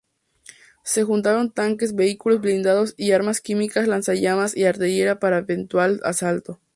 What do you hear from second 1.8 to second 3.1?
vehículos blindados,